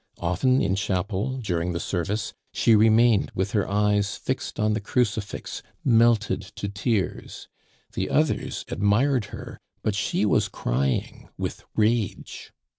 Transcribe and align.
Often 0.17 0.63
in 0.63 0.73
chapel, 0.73 1.37
during 1.37 1.73
the 1.73 1.79
service, 1.79 2.33
she 2.51 2.75
remained 2.75 3.31
with 3.35 3.51
her 3.51 3.69
eyes 3.69 4.15
fixed 4.17 4.59
on 4.59 4.73
the 4.73 4.79
Crucifix, 4.81 5.61
melted 5.85 6.41
to 6.41 6.67
tears; 6.67 7.47
the 7.93 8.09
others 8.09 8.65
admired 8.69 9.25
her; 9.25 9.59
but 9.83 9.93
she 9.93 10.25
was 10.25 10.47
crying 10.47 11.29
with 11.37 11.63
rage. 11.75 12.51